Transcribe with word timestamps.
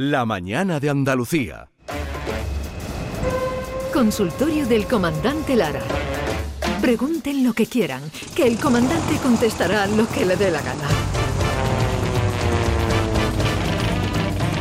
La 0.00 0.24
mañana 0.24 0.78
de 0.78 0.90
Andalucía. 0.90 1.70
Consultorio 3.92 4.64
del 4.64 4.86
comandante 4.86 5.56
Lara. 5.56 5.82
Pregunten 6.80 7.42
lo 7.42 7.52
que 7.52 7.66
quieran, 7.66 8.02
que 8.36 8.46
el 8.46 8.60
comandante 8.60 9.16
contestará 9.20 9.88
lo 9.88 10.08
que 10.08 10.24
le 10.24 10.36
dé 10.36 10.52
la 10.52 10.62
gana. 10.62 11.07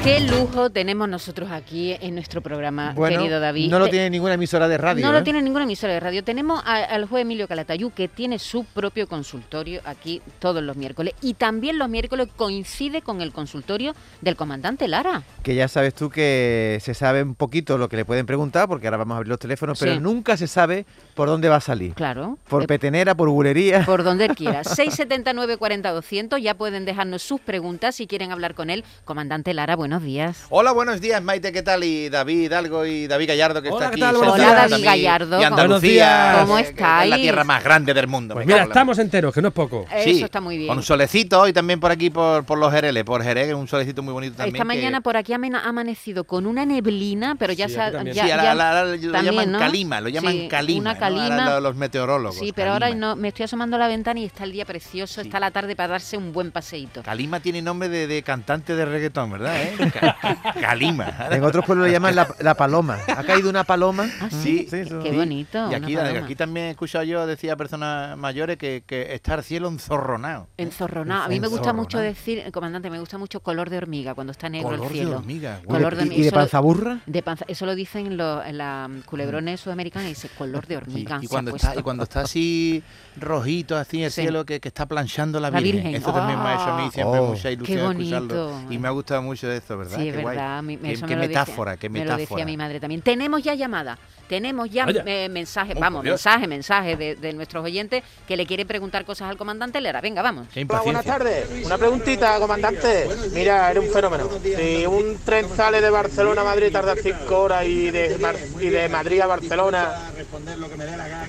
Qué 0.08 0.22
lujo 0.22 0.70
tenemos 0.70 1.10
nosotros 1.10 1.52
aquí 1.52 1.94
en 2.00 2.16
nuestro 2.16 2.40
programa, 2.40 2.94
Bueno, 2.96 3.18
querido 3.20 3.42
David. 3.42 3.70
no 3.70 3.78
lo 3.78 3.90
tiene 3.90 4.10
ninguna 4.10 4.36
emisora 4.36 4.70
de 4.70 4.78
radio. 4.78 5.06
No 5.06 5.12
lo 5.12 5.18
¿eh? 5.18 5.22
tiene 5.24 5.42
ninguna 5.42 5.66
emisora 5.66 5.92
de 5.92 6.00
radio. 6.00 6.24
Tenemos 6.24 6.64
a- 6.66 6.76
al 6.78 7.08
juez 7.08 7.24
Emilio 7.24 7.46
Calatayú, 7.46 7.92
que 7.92 8.08
tiene 8.08 8.40
su 8.40 8.64
propio 8.64 9.06
consultorio 9.10 9.82
aquí 9.84 10.22
todos 10.40 10.64
los 10.64 10.78
miércoles. 10.78 11.14
Y 11.22 11.34
también 11.34 11.78
los 11.78 11.90
miércoles 11.90 12.30
coincide 12.38 13.02
con 13.02 13.20
el 13.20 13.34
consultorio 13.34 13.94
del 14.22 14.38
comandante 14.38 14.88
Lara. 14.88 15.24
Que 15.44 15.56
ya 15.56 15.68
sabes 15.68 15.94
tú 15.94 16.10
que 16.10 16.78
se 16.82 16.94
sabe 16.94 17.22
un 17.22 17.36
poquito 17.36 17.78
lo 17.78 17.90
que 17.90 17.98
le 17.98 18.06
pueden 18.06 18.26
preguntar, 18.26 18.70
porque 18.70 18.88
ahora 18.88 18.96
vamos 18.98 19.16
a 19.16 19.18
abrir 19.18 19.28
los 19.32 19.40
teléfonos, 19.40 19.78
pero 19.78 19.96
Sí. 19.96 20.00
nunca 20.00 20.38
se 20.38 20.48
sabe 20.48 20.86
por 21.16 21.28
dónde 21.28 21.50
va 21.50 21.58
a 21.58 21.62
salir. 21.62 21.94
Claro. 21.96 22.38
Por 22.48 22.64
Eh, 22.64 22.68
petenera, 22.68 23.14
por 23.14 23.28
bulería. 23.28 23.84
por 23.86 24.06
donde 24.06 24.30
quiera. 24.30 24.64
679 24.64 25.58
40 25.58 25.92
200. 25.92 26.42
Ya 26.42 26.54
pueden 26.54 26.86
dejarnos 26.86 27.22
sus 27.24 27.42
preguntas 27.42 27.96
si 27.96 28.08
quieren 28.08 28.32
hablar 28.32 28.56
con 28.56 28.70
él. 28.70 28.86
Comandante 29.04 29.54
Lara, 29.54 29.76
buenos 29.98 30.04
días. 30.14 30.38
Hola, 30.50 30.72
buenos 30.74 31.02
días, 31.02 31.24
Maite, 31.24 31.52
¿qué 31.52 31.64
tal? 31.64 31.84
Y 31.84 32.10
David 32.10 32.54
Algo 32.54 32.86
y 32.86 33.08
David 33.08 33.30
Gallardo, 33.30 33.62
que 33.64 33.70
Hola, 33.70 33.86
está 33.86 33.96
¿qué 33.96 34.04
aquí. 34.04 34.14
tal? 34.14 34.14
También, 34.28 34.48
Hola, 34.50 34.68
David 34.70 34.86
Gallardo. 34.86 35.26
Y 35.26 35.40
Buenos 35.40 35.60
Andalucía, 35.60 35.90
días. 35.92 36.38
¿Cómo 36.42 36.56
que 36.58 36.62
estáis? 36.62 37.04
Es 37.06 37.10
la 37.10 37.16
tierra 37.24 37.44
más 37.44 37.64
grande 37.64 37.94
del 37.96 38.08
mundo. 38.08 38.34
Pues 38.36 38.46
mira, 38.46 38.64
estamos 38.64 39.00
enteros, 39.00 39.34
que 39.34 39.42
no 39.42 39.48
es 39.48 39.54
poco. 39.56 39.86
Sí, 40.04 40.12
Eso 40.12 40.26
está 40.26 40.40
muy 40.40 40.58
bien. 40.58 40.68
Con 40.68 40.78
un 40.78 40.84
solecito 40.84 41.48
y 41.48 41.54
también 41.54 41.80
por 41.80 41.92
aquí, 41.92 42.10
por, 42.12 42.46
por 42.46 42.60
los 42.60 42.72
Jereles, 42.72 43.04
por 43.04 43.24
Jerez, 43.24 43.54
un 43.56 43.68
solecito 43.68 44.04
muy 44.04 44.14
bonito 44.14 44.36
también. 44.38 44.56
Esta 44.56 44.64
que- 44.64 44.68
mañana 44.78 45.02
por 45.02 45.18
aquí 45.18 45.34
ha 45.34 45.38
amanecido 45.38 46.24
con 46.26 46.46
una 46.46 46.64
neblina, 46.66 47.36
pero 47.40 47.54
ya 47.54 47.68
Sí, 47.68 47.74
se 47.74 47.82
ha- 47.82 48.04
ya- 48.04 48.14
sí, 48.14 48.20
a 48.20 48.38
la- 48.38 48.44
ya- 48.44 48.54
la- 48.56 48.74
la- 48.74 48.86
lo 48.86 49.12
también, 49.12 49.26
llaman 49.34 49.52
¿no? 49.52 49.60
calima, 49.60 50.02
lo 50.02 50.10
llaman 50.10 50.32
Sí, 50.34 50.48
calima. 50.48 50.80
una 50.82 50.94
¿no? 50.94 51.00
calima. 51.00 51.26
Ahora 51.44 51.56
lo- 51.56 51.62
los 51.62 51.76
meteorólogos. 51.76 52.38
Sí, 52.38 52.52
pero 52.56 52.74
ahora 52.74 52.94
no, 52.94 53.16
me 53.16 53.30
estoy 53.30 53.46
asomando 53.46 53.76
a 53.78 53.80
la 53.80 53.88
ventana 53.88 54.20
y 54.20 54.26
está 54.26 54.44
el 54.44 54.52
día 54.52 54.66
precioso, 54.66 55.22
Sí. 55.22 55.28
está 55.28 55.40
la 55.40 55.50
tarde 55.52 55.76
para 55.76 55.90
darse 55.90 56.18
un 56.18 56.32
buen 56.34 56.52
paseíto. 56.52 57.02
Calima 57.04 57.40
tiene 57.40 57.62
nombre 57.62 57.90
de, 57.90 58.06
de 58.08 58.22
cantante 58.24 58.76
de 58.76 58.86
reggaetón, 58.86 59.32
¿verdad? 59.32 59.56
eh? 59.62 59.74
Ca- 59.94 60.18
Calima. 60.60 61.28
En 61.32 61.44
otros 61.44 61.66
pueblos 61.66 61.88
le 61.88 61.94
llaman 61.94 62.16
la, 62.16 62.28
la 62.40 62.56
paloma. 62.56 62.98
¿Ha 63.08 63.24
caído 63.24 63.50
una 63.50 63.64
paloma? 63.64 64.08
Ah, 64.22 64.30
Sí. 64.32 64.68
Qué 64.70 64.86
sí. 64.86 65.16
bonito. 65.16 65.70
Y 65.72 65.74
aquí, 65.76 66.36
también 66.36 66.68
he 66.68 66.70
escuchado 66.72 67.04
yo, 67.04 67.26
decía 67.28 67.56
personas 67.56 68.18
mayores, 68.18 68.58
que, 68.58 68.84
que 68.86 69.14
está 69.14 69.36
el 69.36 69.44
cielo 69.44 69.68
enzorronado. 69.68 70.48
Enzorronado. 70.58 71.24
A 71.24 71.28
mí 71.28 71.40
me 71.40 71.48
gusta 71.48 71.74
mucho 71.74 72.00
decir, 72.00 72.40
eh, 72.40 72.52
comandante, 72.52 72.90
me 72.90 73.00
gusta 73.00 73.18
mucho 73.18 73.40
color 73.42 73.70
de 73.70 73.78
hormiga 73.78 74.14
cuando 74.16 74.32
está 74.32 74.50
negro 74.50 74.70
Color 74.70 74.86
el 74.86 74.90
de 74.90 74.94
cielo. 74.96 75.18
hormiga, 75.18 75.60
¿Y 75.64 75.68
Color 75.68 75.96
de- 75.96 76.02
hormiga. 76.04 76.22
y 76.22 76.24
de 76.26 76.32
panza 76.32 76.60
burra? 76.60 77.00
De 77.06 77.22
panza, 77.24 77.46
eso 77.48 77.66
lo 77.66 77.76
dicen 77.76 78.08
en, 78.08 78.18
lo- 78.18 78.44
en 78.44 78.58
la 78.58 78.88
mm, 78.90 79.02
culebrones 79.02 79.60
sudamericanos 79.62 80.06
y 80.08 80.10
dice 80.10 80.30
color 80.38 80.66
de 80.68 80.76
Sí, 80.78 80.82
hormiga. 80.82 81.20
y, 81.22 81.28
cuando 81.28 81.56
está, 81.56 81.76
y 81.76 81.82
cuando 81.82 82.04
está 82.04 82.22
así 82.22 82.84
rojito, 83.20 83.76
así 83.78 84.04
el 84.04 84.12
Sí. 84.12 84.22
cielo, 84.22 84.46
que, 84.46 84.60
que 84.60 84.68
está 84.68 84.86
planchando 84.86 85.40
la 85.40 85.50
La 85.52 85.60
Virgen. 85.60 85.84
Virgen. 85.84 86.02
Eso 86.02 86.14
también 86.14 86.40
me 86.42 86.50
ha 86.50 86.54
hecho 86.56 86.64
a 86.72 86.78
mí 86.82 86.90
siempre 86.92 87.20
Oh. 87.20 87.28
mucha 87.28 87.52
ilusión 87.52 87.96
Qué 87.98 88.04
escucharlo. 88.04 88.62
Y 88.70 88.78
me 88.78 88.88
ha 88.88 88.92
gustado 88.92 89.22
mucho 89.22 89.48
¿verdad? 89.76 89.98
Sí, 89.98 90.10
es 90.10 90.16
verdad. 90.16 90.64
Qué, 90.66 90.92
eso 90.94 91.06
qué 91.08 91.16
me 91.16 91.22
lo 91.22 91.28
decía- 91.28 91.40
metáfora, 91.42 91.78
qué 91.78 91.90
Me 91.90 92.00
lo 92.00 92.06
metáfora. 92.06 92.28
decía 92.30 92.46
mi 92.46 92.58
madre 92.58 92.80
también. 92.80 93.02
Tenemos 93.02 93.42
ya 93.44 93.54
llamada. 93.56 93.98
Tenemos 94.28 94.70
ya 94.70 94.86
eh, 95.06 95.30
mensajes, 95.30 95.78
Oh, 95.78 95.80
vamos, 95.80 96.04
mensajes, 96.04 96.50
mensajes 96.50 97.00
de, 97.00 97.16
de 97.16 97.32
nuestros 97.32 97.64
oyentes 97.64 98.04
que 98.28 98.36
le 98.36 98.46
quieren 98.46 98.68
preguntar 98.68 99.06
cosas 99.06 99.30
al 99.30 99.38
comandante 99.38 99.80
Lera. 99.80 100.02
Venga, 100.02 100.22
vamos. 100.22 100.48
Qué 100.54 100.66
Hola, 100.70 100.82
buenas 100.82 101.06
tardes. 101.06 101.66
Una 101.66 101.78
preguntita, 101.78 102.38
comandante. 102.38 103.08
Mira, 103.34 103.72
eres 103.72 103.88
un 103.88 103.94
fenómeno. 103.94 104.28
Si 104.44 104.86
un 104.86 105.18
tren 105.24 105.48
sale 105.56 105.80
de 105.80 105.90
Barcelona 105.90 106.42
a 106.42 106.44
Madrid 106.44 106.74
tarda 106.74 106.94
cinco 107.02 107.40
horas 107.40 107.64
y 107.66 107.90
de, 107.90 108.18
Mar- 108.18 108.36
y 108.60 108.68
de 108.68 108.90
Madrid 108.90 109.22
a 109.22 109.28
Barcelona 109.28 109.94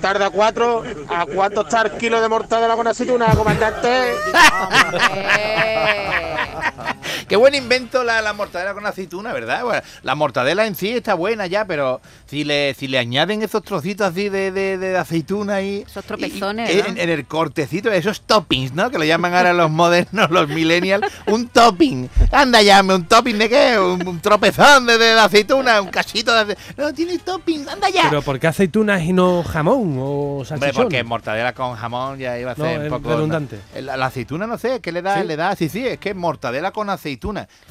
tarda 0.01 0.29
cuatro, 0.29 0.83
¿a 1.07 1.25
cuánto 1.25 1.61
está 1.61 1.83
el 1.83 1.91
kilo 1.93 2.19
de 2.21 2.27
mortadela 2.27 2.75
con 2.75 2.85
aceituna, 2.87 3.27
comandante? 3.27 4.11
Qué 7.29 7.35
buen 7.35 7.53
invento 7.53 8.03
la, 8.03 8.23
la 8.23 8.33
mortadela 8.33 8.73
con 8.73 8.87
aceituna, 8.87 9.31
¿verdad? 9.33 9.63
Bueno, 9.63 9.81
la 10.01 10.15
mortadela 10.15 10.65
en 10.65 10.73
sí 10.73 10.89
está 10.89 11.13
buena 11.13 11.45
ya, 11.45 11.65
pero 11.65 12.01
si 12.25 12.43
le, 12.43 12.73
si 12.73 12.87
le 12.87 12.97
añaden 12.97 13.43
esos 13.43 13.61
trocitos 13.61 14.07
así 14.07 14.29
de, 14.29 14.51
de, 14.51 14.79
de 14.79 14.97
aceituna 14.97 15.61
y... 15.61 15.83
Esos 15.87 16.03
tropezones, 16.05 16.73
y- 16.73 16.77
¿no? 16.81 16.85
en, 16.87 16.97
en 16.97 17.09
el 17.09 17.25
cortecito, 17.27 17.91
esos 17.91 18.21
toppings, 18.21 18.73
¿no? 18.73 18.89
Que 18.89 18.97
lo 18.97 19.03
llaman 19.03 19.35
ahora 19.35 19.53
los 19.53 19.69
modernos, 19.69 20.31
los 20.31 20.47
millennials. 20.49 21.05
Un 21.27 21.49
topping. 21.49 22.09
Anda, 22.31 22.63
llame, 22.63 22.95
¿un 22.95 23.05
topping 23.05 23.37
de 23.37 23.47
qué? 23.47 23.77
Un, 23.79 24.07
un 24.07 24.19
tropezón 24.19 24.87
de, 24.87 24.97
de 24.97 25.11
aceituna, 25.19 25.81
un 25.81 25.89
cachito 25.89 26.33
de 26.33 26.39
aceituna. 26.53 26.87
No, 26.87 26.93
tiene 26.95 27.19
topping, 27.19 27.69
anda 27.69 27.89
ya. 27.91 28.05
Pero 28.09 28.23
¿por 28.23 28.39
qué 28.39 28.47
aceitunas 28.47 29.03
y 29.03 29.13
no 29.13 29.43
jamón 29.43 29.97
o 29.99 30.37
Hombre, 30.39 30.45
salchichón? 30.47 30.83
porque 30.85 31.03
mortadela 31.03 31.53
con 31.53 31.75
jamón 31.75 32.17
ya 32.17 32.39
iba 32.39 32.53
a 32.53 32.55
No, 32.55 32.65
ser 32.65 32.79
un 32.81 32.89
poco 32.89 33.09
redundante. 33.09 33.59
La, 33.79 33.97
la 33.97 34.07
aceituna 34.07 34.47
no 34.47 34.57
sé, 34.57 34.79
¿qué 34.79 34.91
le 34.91 35.03
da? 35.03 35.21
¿Sí? 35.21 35.27
Le 35.27 35.35
da, 35.35 35.55
sí, 35.55 35.69
sí, 35.69 35.85
es 35.85 35.99
que 35.99 36.15
mortadela 36.15 36.71
con 36.71 36.89
aceituna. 36.89 37.18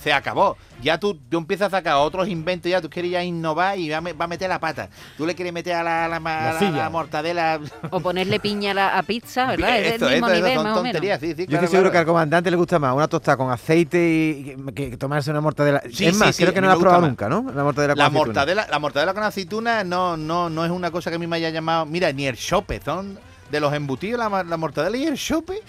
Se 0.02 0.12
acabó. 0.12 0.56
Ya 0.82 0.98
tú, 0.98 1.14
tú 1.28 1.38
empiezas 1.38 1.72
a 1.72 1.78
sacar 1.78 1.94
otros 1.96 2.28
inventos, 2.28 2.70
ya 2.70 2.80
tú 2.80 2.88
quieres 2.88 3.10
ya 3.10 3.22
innovar 3.24 3.78
y 3.78 3.88
va 3.90 3.96
a, 3.96 4.00
me- 4.00 4.12
va 4.12 4.26
a 4.26 4.28
meter 4.28 4.48
la 4.48 4.60
pata. 4.60 4.88
Tú 5.16 5.26
le 5.26 5.34
quieres 5.34 5.52
meter 5.52 5.74
a 5.74 5.82
la, 5.82 6.04
a 6.04 6.08
la, 6.08 6.16
a 6.16 6.20
la- 6.20 6.38
a 6.50 6.52
la 6.52 6.60
Nocilla. 6.60 6.90
mortadela. 6.90 7.60
O 7.90 8.00
ponerle 8.00 8.38
piña 8.40 8.70
a, 8.70 8.74
la- 8.74 8.98
a 8.98 9.02
pizza, 9.02 9.46
¿verdad? 9.46 9.78
es 9.78 9.92
Esto, 9.94 10.04
del 10.06 10.14
mismo 10.14 10.26
esto, 10.28 10.34
esto 10.36 10.46
nivel, 10.46 10.54
son 10.56 10.64
más 10.64 10.72
o 10.78 10.82
menos. 10.82 10.92
tonterías, 10.92 11.20
sí, 11.20 11.26
sí, 11.34 11.42
Yo 11.42 11.46
claro, 11.46 11.64
estoy 11.64 11.76
seguro 11.76 11.90
que 11.92 11.98
al 11.98 12.06
comandante 12.06 12.50
le 12.50 12.56
gusta 12.56 12.78
más 12.78 12.94
una 12.94 13.08
tostada 13.08 13.36
con 13.36 13.50
aceite 13.50 13.98
y 13.98 14.44
que, 14.74 14.90
que 14.90 14.96
tomarse 14.96 15.30
una 15.30 15.40
mortadela. 15.40 15.82
Sí, 15.92 16.06
es 16.06 16.16
más, 16.16 16.36
sí, 16.36 16.42
creo 16.42 16.54
que 16.54 16.60
no 16.60 16.66
la 16.68 16.74
has 16.74 16.78
probado 16.78 17.06
nunca, 17.06 17.28
¿no? 17.28 17.44
La 17.54 17.64
mortadela 17.64 17.94
con 17.94 17.98
La 17.98 18.04
aceituna. 18.06 18.26
mortadela, 18.26 18.66
la 18.70 18.78
mortadela 18.78 19.14
con 19.14 19.22
aceituna 19.24 19.84
no, 19.84 20.16
no, 20.16 20.48
no 20.50 20.64
es 20.64 20.70
una 20.70 20.90
cosa 20.90 21.10
que 21.10 21.16
a 21.16 21.18
mí 21.18 21.26
me 21.26 21.36
haya 21.36 21.50
llamado. 21.50 21.86
Mira, 21.86 22.12
ni 22.12 22.26
el 22.26 22.36
chope, 22.36 22.80
son 22.84 23.18
de 23.50 23.60
los 23.60 23.72
embutidos, 23.74 24.18
la, 24.18 24.42
la 24.44 24.56
mortadela 24.56 24.96
y 24.96 25.04
el 25.04 25.16
chope 25.16 25.62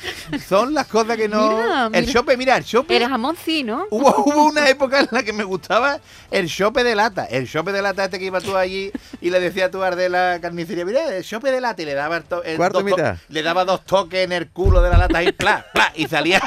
son 0.47 0.73
las 0.73 0.87
cosas 0.87 1.17
que 1.17 1.27
no. 1.27 1.49
Mira, 1.57 1.85
el 1.93 2.01
mira. 2.05 2.13
chope, 2.13 2.37
mira, 2.37 2.57
el 2.57 2.63
chope. 2.63 2.95
Era 2.95 3.09
jamón 3.09 3.35
sí, 3.43 3.63
¿no? 3.63 3.85
Hubo, 3.89 4.23
hubo 4.25 4.43
una 4.45 4.69
época 4.69 4.99
en 4.99 5.07
la 5.11 5.23
que 5.23 5.33
me 5.33 5.43
gustaba 5.43 5.99
el 6.31 6.47
chope 6.47 6.83
de 6.83 6.95
lata. 6.95 7.25
El 7.25 7.49
chope 7.49 7.71
de 7.71 7.81
lata 7.81 8.05
este 8.05 8.19
que 8.19 8.25
iba 8.25 8.39
tú 8.41 8.55
allí 8.55 8.91
y 9.21 9.29
le 9.29 9.39
decía 9.39 9.65
a 9.65 9.71
tu 9.71 9.79
de 9.79 10.09
la 10.09 10.39
carnicería, 10.41 10.83
mira, 10.85 11.15
el 11.15 11.23
chope 11.23 11.51
de 11.51 11.61
lata 11.61 11.81
y 11.81 11.85
le 11.85 11.93
daba 11.93 12.17
el 12.17 12.23
to- 12.23 12.43
el 12.43 12.57
Cuarto 12.57 12.79
dos 12.79 12.85
mitad. 12.85 13.15
le 13.29 13.41
daba 13.41 13.63
dos 13.65 13.85
toques 13.85 14.25
en 14.25 14.31
el 14.33 14.49
culo 14.49 14.81
de 14.81 14.89
la 14.89 14.97
lata 14.97 15.23
y 15.23 15.31
pla, 15.31 15.65
pla, 15.73 15.91
y 15.95 16.05
salía 16.07 16.41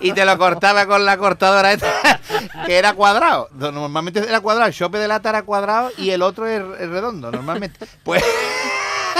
y 0.00 0.12
te 0.12 0.24
lo 0.24 0.38
cortaba 0.38 0.86
con 0.86 1.04
la 1.04 1.16
cortadora 1.18 1.72
esta, 1.72 2.20
que 2.64 2.76
era 2.78 2.94
cuadrado. 2.94 3.48
Normalmente 3.52 4.20
era 4.20 4.40
cuadrado, 4.40 4.68
el 4.68 4.74
chope 4.74 4.98
de 4.98 5.08
lata 5.08 5.30
era 5.30 5.42
cuadrado 5.42 5.90
y 5.98 6.10
el 6.10 6.22
otro 6.22 6.46
es 6.46 6.60
redondo, 6.78 7.30
normalmente. 7.32 7.86
Pues 8.04 8.22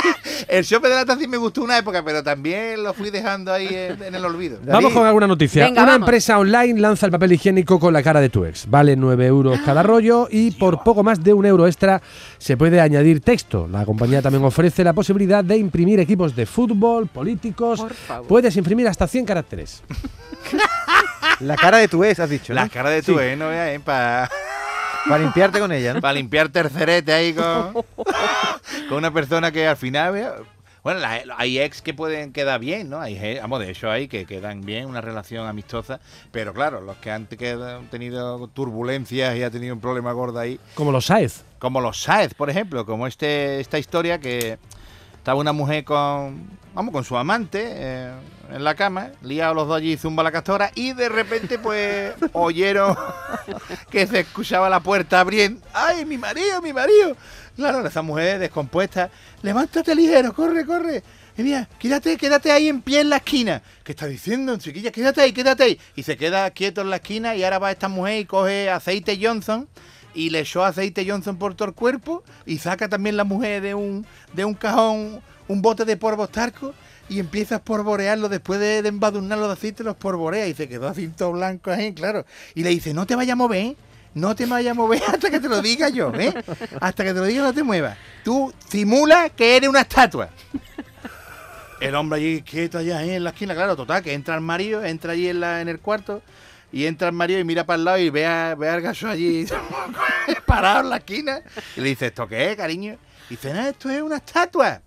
el 0.49 0.65
chope 0.65 0.89
de 0.89 0.95
lata 0.95 1.17
sí 1.19 1.27
me 1.29 1.37
gustó 1.37 1.62
una 1.62 1.79
época, 1.79 2.05
pero 2.05 2.23
también 2.23 2.83
lo 2.83 2.93
fui 2.95 3.11
dejando 3.11 3.53
ahí 3.53 3.69
en, 3.71 4.03
en 4.03 4.15
el 4.15 4.25
olvido. 4.25 4.59
David. 4.59 4.73
Vamos 4.73 4.93
con 4.93 5.07
alguna 5.07 5.27
noticia. 5.27 5.65
Venga, 5.65 5.83
Una 5.83 5.93
vamos. 5.93 6.07
empresa 6.07 6.39
online 6.39 6.81
lanza 6.81 7.07
el 7.07 7.12
papel 7.12 7.33
higiénico 7.33 7.79
con 7.81 7.93
la 7.93 8.03
cara 8.03 8.21
de 8.21 8.29
tu 8.29 8.45
ex. 8.45 8.69
Vale 8.69 8.97
9 8.97 9.27
euros 9.27 9.61
cada 9.65 9.83
rollo 9.83 10.29
y 10.31 10.51
por 10.53 10.83
poco 10.83 11.03
más 11.03 11.23
de 11.23 11.33
un 11.33 11.47
euro 11.47 11.67
extra 11.67 12.01
se 12.39 12.57
puede 12.57 12.81
añadir 12.81 13.21
texto. 13.21 13.69
La 13.71 13.84
compañía 13.84 14.23
también 14.23 14.45
ofrece 14.45 14.84
la 14.84 14.93
posibilidad 14.93 15.43
de 15.45 15.57
imprimir 15.57 16.01
equipos 16.01 16.34
de 16.37 16.47
fútbol, 16.47 17.07
políticos. 17.07 17.81
Por 17.81 17.95
favor. 17.95 18.27
Puedes 18.27 18.57
imprimir 18.57 18.89
hasta 18.89 19.07
100 19.07 19.25
caracteres. 19.27 19.83
La 21.41 21.57
cara 21.57 21.78
de 21.78 21.89
tu 21.89 22.03
ex, 22.03 22.19
has 22.19 22.31
dicho, 22.31 22.55
¿no? 22.55 22.61
La 22.61 22.69
cara 22.69 22.89
de 22.89 23.03
tu 23.03 23.19
eh, 23.19 23.37
no 23.37 23.49
veas, 23.49 23.78
para 23.83 24.31
Para 25.07 25.19
limpiarte 25.23 25.59
con 25.61 25.71
ella, 25.71 25.93
¿no? 25.95 26.01
para 26.01 26.15
limpiar 26.15 26.49
tercerete 26.49 27.13
ahí 27.13 27.34
con, 27.34 27.84
con 28.89 28.99
una 28.99 29.13
persona 29.13 29.51
que 29.53 29.67
al 29.67 29.77
final 29.77 30.45
bueno 30.83 31.01
la- 31.01 31.23
hay 31.37 31.59
ex 31.59 31.83
que 31.83 31.95
pueden 31.95 32.33
quedar 32.33 32.61
bien 32.61 32.89
no 32.89 33.01
hay 33.01 33.39
vamos 33.41 33.61
de 33.61 33.71
hecho 33.71 33.91
hay 33.91 34.07
que 34.09 34.25
quedan 34.27 34.61
bien 34.63 34.87
una 34.87 35.01
relación 35.01 35.47
amistosa 35.47 36.01
pero 36.31 36.53
claro 36.55 36.81
los 36.81 36.97
que 36.99 37.11
han 37.11 37.27
te- 37.27 37.53
han 37.53 37.89
tenido 37.91 38.47
turbulencias 38.49 39.37
y 39.37 39.43
ha 39.43 39.51
tenido 39.51 39.75
un 39.75 39.81
problema 39.81 40.13
gordo 40.13 40.39
ahí 40.39 40.60
Como 40.75 40.93
los 40.93 41.07
Saez. 41.07 41.43
como 41.59 41.81
los 41.81 42.01
Saez 42.03 42.34
por 42.34 42.51
ejemplo 42.51 42.87
como 42.87 43.07
este 43.07 43.60
esta 43.60 43.78
historia 43.78 44.21
que 44.21 44.59
estaba 45.27 45.41
una 45.41 45.53
mujer 45.53 45.83
con 45.83 46.49
vamos 46.73 46.93
con 46.93 47.03
su 47.03 47.17
amante 47.17 47.61
eh, 47.67 48.13
en 48.49 48.63
la 48.63 48.77
cama 48.77 49.11
liados 49.23 49.57
los 49.57 49.67
dos 49.67 49.78
allí 49.78 49.97
zumba 49.97 50.23
la 50.23 50.31
castora 50.31 50.71
y 50.77 50.93
de 50.93 51.09
repente 51.09 51.59
pues 51.59 52.15
oyeron 52.33 52.97
que 53.91 54.07
se 54.07 54.21
escuchaba 54.21 54.71
la 54.71 54.78
puerta 54.78 55.19
abriendo 55.19 55.67
ay 55.75 56.05
mi 56.05 56.17
marido 56.17 56.63
mi 56.63 56.73
marido 56.73 57.17
claro 57.57 57.84
esa 57.84 58.03
mujer 58.03 58.39
descompuesta 58.39 59.11
levántate 59.43 59.97
ligero 59.97 60.33
corre 60.33 60.65
corre 60.65 61.03
y 61.37 61.43
mira, 61.43 61.69
quédate, 61.81 62.17
quédate 62.17 62.51
ahí 62.51 62.69
en 62.69 62.81
pie 62.81 63.01
en 63.01 63.11
la 63.11 63.19
esquina. 63.19 63.61
¿Qué 63.84 63.93
está 63.93 64.07
diciendo, 64.07 64.57
chiquilla? 64.57 64.91
Quédate 64.91 65.21
ahí, 65.21 65.33
quédate 65.33 65.65
ahí. 65.65 65.79
Y 65.95 66.03
se 66.03 66.17
queda 66.17 66.51
quieto 66.51 66.81
en 66.81 66.89
la 66.89 66.97
esquina 66.97 67.37
y 67.37 67.45
ahora 67.45 67.59
va 67.59 67.71
esta 67.71 67.89
mujer 67.89 68.21
y 68.21 68.25
coge 68.25 68.71
aceite 68.71 69.19
Johnson 69.21 69.69
y 70.16 70.30
le 70.30 70.41
echó 70.41 70.65
aceite 70.65 71.09
Johnson 71.09 71.36
por 71.36 71.54
todo 71.54 71.68
el 71.68 71.74
cuerpo 71.74 72.24
y 72.47 72.59
saca 72.59 72.89
también 72.89 73.16
la 73.16 73.24
mujer 73.24 73.63
de 73.63 73.74
un, 73.74 74.04
de 74.33 74.45
un 74.45 74.54
cajón 74.54 75.21
un 75.48 75.63
bote 75.63 75.84
de 75.84 75.97
polvos 75.97 76.30
tarcos 76.30 76.74
y 77.09 77.21
empieza 77.21 77.57
a 77.57 77.63
porborearlo 77.63 78.28
después 78.28 78.59
de, 78.59 78.83
de 78.83 78.89
embadurnarlo 78.89 79.47
de 79.47 79.53
aceite, 79.53 79.84
los 79.84 79.97
porborea 79.97 80.48
y 80.48 80.54
se 80.54 80.68
quedó 80.68 80.89
así 80.89 81.07
blanco 81.33 81.71
ahí, 81.71 81.92
claro. 81.92 82.24
Y 82.54 82.65
le 82.65 82.71
dice, 82.71 82.92
no 82.95 83.07
te 83.07 83.15
vayas 83.15 83.34
a 83.34 83.36
mover, 83.36 83.59
¿eh? 83.59 83.77
no 84.15 84.34
te 84.34 84.47
vayas 84.47 84.72
a 84.72 84.74
mover 84.74 85.03
hasta 85.09 85.30
que 85.30 85.39
te 85.39 85.48
lo 85.48 85.63
diga 85.63 85.89
yo, 85.89 86.13
¿eh? 86.15 86.34
Hasta 86.80 87.04
que 87.04 87.12
te 87.12 87.21
lo 87.21 87.24
diga 87.24 87.42
no 87.42 87.54
te 87.54 87.62
muevas. 87.62 87.97
Tú 88.24 88.53
simula 88.69 89.28
que 89.30 89.57
eres 89.57 89.69
una 89.69 89.83
estatua. 89.83 90.30
El 91.80 91.95
hombre 91.95 92.19
allí 92.19 92.42
quieto 92.42 92.78
allá 92.78 93.04
en 93.04 93.22
la 93.22 93.30
esquina, 93.30 93.54
claro, 93.54 93.77
total, 93.77 94.03
que 94.03 94.15
entra 94.15 94.34
el 94.34 94.41
marido, 94.41 94.83
entra 94.83 95.12
allí 95.12 95.28
en, 95.28 95.41
la, 95.41 95.60
en 95.60 95.69
el 95.69 95.78
cuarto 95.78 96.22
y 96.77 96.87
entra 96.87 97.09
el 97.09 97.15
marido 97.15 97.41
y 97.41 97.45
mira 97.45 97.65
para 97.65 97.78
el 97.78 97.84
lado 97.87 97.99
y 97.99 98.11
ve, 98.11 98.27
a, 98.27 98.55
ve 98.55 98.69
al 98.69 98.83
gaso 98.83 99.09
allí 99.09 99.47
parado 100.47 100.81
en 100.81 100.91
la 100.91 100.99
esquina 100.99 101.41
y 101.75 101.81
le 101.81 101.89
dice, 101.89 102.09
¿esto 102.09 102.28
qué 102.28 102.51
es, 102.51 102.57
cariño? 102.59 102.99
Y 103.31 103.37
dice, 103.37 103.55
no, 103.55 103.67
esto 103.67 103.89
es 103.89 104.03
una 104.03 104.17
estatua. 104.17 104.83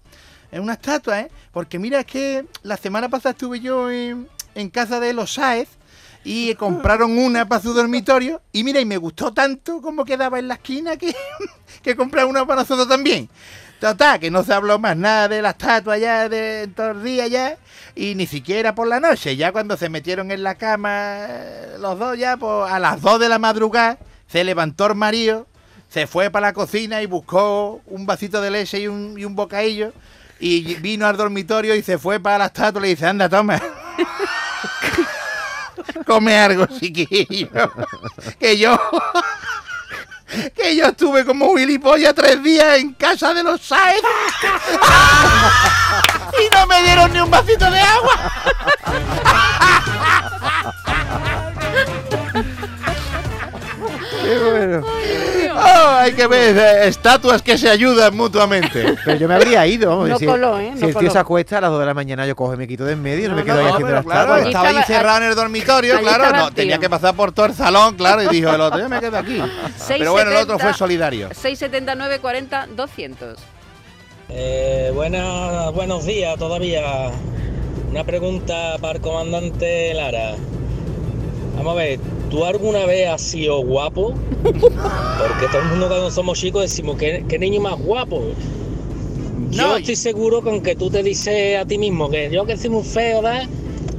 Es 0.52 0.60
una 0.60 0.74
estatua, 0.74 1.22
¿eh? 1.22 1.32
Porque 1.52 1.80
mira, 1.80 2.02
es 2.02 2.06
que 2.06 2.46
la 2.62 2.78
semana 2.78 3.10
pasada 3.10 3.32
estuve 3.32 3.60
yo 3.60 3.90
en, 3.90 4.28
en 4.54 4.70
casa 4.70 5.00
de 5.00 5.14
los 5.14 5.34
Saez 5.34 5.68
y 6.24 6.54
compraron 6.54 7.18
una 7.18 7.48
para 7.48 7.60
su 7.60 7.74
dormitorio 7.74 8.40
y 8.52 8.64
mira, 8.64 8.80
y 8.80 8.86
me 8.86 8.98
gustó 8.98 9.34
tanto 9.34 9.82
como 9.82 10.06
quedaba 10.06 10.38
en 10.38 10.48
la 10.48 10.54
esquina 10.56 10.96
que, 10.96 11.16
que 11.82 11.96
compraron 11.96 12.30
una 12.30 12.46
para 12.46 12.62
nosotros 12.62 12.88
también. 12.88 13.28
Total, 13.80 14.20
que 14.20 14.30
no 14.30 14.44
se 14.44 14.54
habló 14.54 14.78
más 14.78 14.98
nada 14.98 15.30
de 15.30 15.42
la 15.42 15.52
estatua 15.52 15.98
ya 15.98 16.28
de 16.28 16.70
todo 16.76 16.92
el 16.92 17.04
día 17.04 17.28
ya 17.28 17.58
y 17.96 18.14
ni 18.16 18.28
siquiera 18.28 18.76
por 18.76 18.88
la 18.88 19.00
noche, 19.00 19.38
ya 19.38 19.54
cuando 19.54 19.78
se 19.78 19.88
metieron 19.88 20.32
en 20.32 20.44
la 20.44 20.56
cama 20.56 21.28
eh, 21.30 21.78
los 21.80 21.98
dos 21.98 22.18
ya 22.18 22.36
pues, 22.36 22.70
a 22.70 22.78
las 22.80 23.02
2 23.02 23.22
de 23.22 23.30
la 23.30 23.40
madrugada 23.40 23.98
se 24.28 24.44
levantó 24.44 24.88
el 24.88 24.96
marido, 24.96 25.48
se 25.88 26.08
fue 26.08 26.30
para 26.30 26.48
la 26.48 26.54
cocina 26.54 27.02
y 27.02 27.06
buscó 27.06 27.82
un 27.86 28.06
vasito 28.06 28.42
de 28.42 28.52
leche 28.52 28.80
y 28.80 28.88
un, 28.88 29.18
y 29.18 29.24
bocadillo 29.24 29.94
y 30.42 30.76
vino 30.76 31.08
al 31.08 31.18
dormitorio 31.18 31.74
y 31.74 31.82
se 31.82 31.98
fue 31.98 32.20
para 32.20 32.38
la 32.38 32.46
estatua 32.48 32.80
y 32.80 32.84
le 32.84 32.88
dice, 32.90 33.06
anda, 33.06 33.30
toma. 33.30 33.62
Come 36.06 36.38
algo, 36.38 36.66
chiquillo. 36.66 37.50
Que 38.40 38.58
yo. 38.58 38.78
Que 40.56 40.76
yo 40.76 40.86
estuve 40.86 41.26
como 41.26 41.56
gilipollas 41.56 42.14
tres 42.16 42.42
días 42.44 42.78
en 42.78 42.94
casa 42.94 43.34
de 43.34 43.44
los 43.44 43.62
Saez. 43.62 44.02
y 46.40 46.56
no 46.56 46.68
me 46.68 46.84
dieron 46.84 47.12
ni 47.14 47.20
un 47.20 47.32
vasito 47.32 47.70
de 47.70 47.80
agua. 47.80 48.32
Qué 54.24 54.38
bueno. 54.40 54.99
Oh, 55.62 55.90
hay 55.98 56.14
que 56.14 56.28
ver 56.28 56.58
eh, 56.58 56.88
estatuas 56.88 57.42
que 57.42 57.58
se 57.58 57.70
ayudan 57.70 58.16
mutuamente. 58.16 58.96
Pero 59.06 59.18
yo 59.18 59.28
me 59.28 59.36
habría 59.36 59.66
ido. 59.68 60.08
No 60.08 60.18
si, 60.18 60.26
coló, 60.26 60.58
¿eh? 60.60 60.72
si 60.76 60.82
No 60.82 60.88
el 60.88 60.94
tío 60.94 61.00
coló. 61.02 61.12
se 61.12 61.20
acuesta 61.20 61.58
a 61.58 61.62
las 61.62 61.72
2 61.72 61.80
de 61.82 61.86
la 61.86 61.94
mañana, 61.94 62.26
yo 62.26 62.36
cojo 62.36 62.54
y 62.54 62.58
me 62.58 62.68
quito 62.68 62.86
de 62.86 62.94
en 62.94 63.02
medio 63.02 63.26
y 63.26 63.30
no, 63.30 63.36
me 63.36 63.42
No, 63.42 63.46
quedo 63.46 63.60
ahí 63.60 63.68
haciendo 63.72 63.94
las 63.94 64.06
claro, 64.06 64.30
tablas. 64.32 64.48
estaba 64.48 64.68
ahí 64.70 64.76
Allí 64.76 64.80
encerrado 64.80 65.18
en 65.18 65.24
el 65.30 65.36
dormitorio, 65.36 66.00
claro, 66.00 66.36
no, 66.38 66.52
tenía 66.52 66.78
que 66.78 66.90
pasar 66.90 67.14
por 67.16 67.32
todo 67.32 67.48
el 67.48 67.54
salón, 67.54 67.96
claro, 67.96 68.24
y 68.24 68.28
dijo 68.28 68.50
el 68.54 68.62
otro, 68.62 68.80
yo 68.80 68.90
me 68.90 69.00
quedo 69.00 69.18
aquí. 69.18 69.42
Pero 69.88 70.12
bueno, 70.12 70.32
el 70.32 70.38
otro 70.38 70.58
fue 70.60 70.74
solidario. 70.74 71.28
679 71.30 72.20
40 72.20 72.68
200. 72.76 73.40
Eh, 74.30 74.92
buenas, 74.94 75.74
buenos 75.74 76.06
días 76.06 76.38
todavía. 76.38 77.10
Una 77.90 78.04
pregunta 78.04 78.76
para 78.80 78.94
el 78.98 79.02
comandante 79.02 79.94
Lara. 79.96 80.36
Vamos 81.58 81.74
a 81.74 81.76
ver, 81.76 82.00
¿tú 82.30 82.46
alguna 82.46 82.86
vez 82.86 83.10
has 83.10 83.22
sido 83.22 83.60
guapo? 83.62 84.14
Porque 84.44 85.48
todo 85.52 85.62
el 85.62 85.68
mundo 85.70 85.88
cuando 85.88 86.12
somos 86.12 86.40
chicos 86.40 86.64
decimos, 86.64 86.98
¿qué, 86.98 87.24
qué 87.28 87.40
niño 87.40 87.62
más 87.62 87.78
guapo? 87.80 88.22
Yo 89.52 89.68
No, 89.68 89.78
estoy 89.78 89.96
seguro 89.96 90.42
con 90.42 90.62
que 90.62 90.76
tú 90.76 90.90
te 90.90 91.02
dices 91.04 91.60
a 91.60 91.66
ti 91.66 91.78
mismo 91.78 92.10
que 92.10 92.30
yo 92.32 92.46
que 92.46 92.58
soy 92.58 92.70
muy 92.70 92.84
feo, 92.84 93.22
¿verdad? 93.22 93.48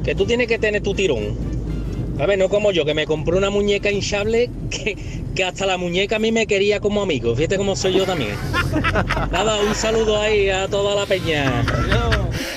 Que 0.04 0.14
tú 0.14 0.26
tienes 0.26 0.46
que 0.46 0.58
tener 0.58 0.82
tu 0.82 0.94
tirón. 0.94 1.50
A 2.20 2.26
ver, 2.26 2.38
no 2.38 2.50
como 2.50 2.70
yo, 2.70 2.84
que 2.84 2.92
me 2.92 3.06
compré 3.06 3.38
una 3.38 3.48
muñeca 3.48 3.90
hinchable 3.90 4.50
que, 4.70 4.94
que 5.34 5.44
hasta 5.44 5.64
la 5.64 5.78
muñeca 5.78 6.16
a 6.16 6.18
mí 6.18 6.30
me 6.32 6.46
quería 6.46 6.78
como 6.78 7.00
amigo. 7.02 7.34
Fíjate 7.34 7.56
cómo 7.56 7.74
soy 7.74 7.94
yo 7.94 8.04
también. 8.04 8.34
Nada, 9.32 9.58
un 9.60 9.74
saludo 9.74 10.20
ahí 10.20 10.50
a 10.50 10.68
toda 10.68 10.94
la 10.94 11.06
peña. 11.06 11.64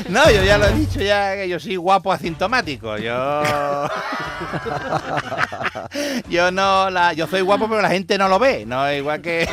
No, 0.09 0.29
yo 0.29 0.43
ya 0.43 0.57
lo 0.57 0.67
he 0.67 0.73
dicho 0.73 0.99
ya 0.99 1.35
que 1.35 1.47
yo 1.47 1.61
soy 1.61 1.77
guapo 1.77 2.11
asintomático. 2.11 2.97
Yo. 2.97 3.13
yo 6.29 6.51
no 6.51 6.89
la. 6.89 7.13
Yo 7.13 7.27
soy 7.27 7.41
guapo, 7.41 7.67
pero 7.67 7.81
la 7.81 7.89
gente 7.89 8.17
no 8.17 8.27
lo 8.27 8.39
ve. 8.39 8.65
No 8.65 8.91
igual 8.91 9.21
que. 9.21 9.47